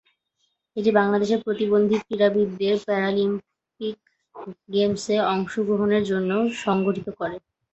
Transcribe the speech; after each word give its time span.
এটি 0.77 0.89
বাংলাদেশের 0.93 1.39
প্রতিবন্ধী 1.45 1.97
ক্রীড়াবিদদের 1.99 2.75
প্যারালিম্পিক 2.87 3.97
গেমসে 4.69 5.15
অংশগ্রহণের 5.31 6.03
জন্য 6.11 6.31
সংগঠিত 6.61 7.07
করে। 7.19 7.35